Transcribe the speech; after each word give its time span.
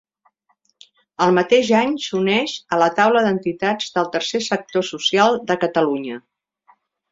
El 1.25 1.35
mateix 1.37 1.69
any 1.79 1.93
s'uneix 2.05 2.55
a 2.77 2.81
la 2.85 2.89
Taula 3.01 3.23
d'entitats 3.29 3.93
del 3.99 4.11
Tercer 4.17 4.43
Sector 4.49 4.89
Social 4.91 5.41
de 5.53 5.61
Catalunya. 5.67 6.21